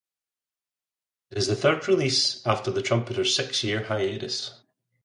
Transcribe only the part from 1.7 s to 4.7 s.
release after the trumpeter's six-year hiatus.